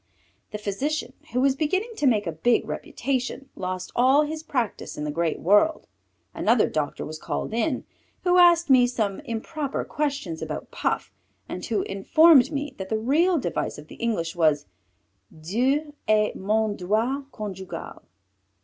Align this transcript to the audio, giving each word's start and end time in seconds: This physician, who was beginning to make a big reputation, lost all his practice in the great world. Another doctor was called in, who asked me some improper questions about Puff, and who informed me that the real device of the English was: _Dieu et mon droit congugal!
This 0.49 0.63
physician, 0.63 1.13
who 1.31 1.39
was 1.41 1.55
beginning 1.55 1.93
to 1.97 2.07
make 2.07 2.25
a 2.25 2.31
big 2.31 2.67
reputation, 2.67 3.51
lost 3.55 3.91
all 3.95 4.23
his 4.23 4.41
practice 4.41 4.97
in 4.97 5.03
the 5.03 5.11
great 5.11 5.39
world. 5.39 5.85
Another 6.33 6.67
doctor 6.67 7.05
was 7.05 7.19
called 7.19 7.53
in, 7.53 7.83
who 8.23 8.39
asked 8.39 8.67
me 8.67 8.87
some 8.87 9.19
improper 9.25 9.85
questions 9.85 10.41
about 10.41 10.71
Puff, 10.71 11.11
and 11.47 11.63
who 11.65 11.83
informed 11.83 12.51
me 12.51 12.73
that 12.79 12.89
the 12.89 12.97
real 12.97 13.37
device 13.37 13.77
of 13.77 13.89
the 13.89 13.95
English 13.97 14.35
was: 14.35 14.65
_Dieu 15.31 15.93
et 16.07 16.35
mon 16.35 16.75
droit 16.75 17.27
congugal! 17.31 18.01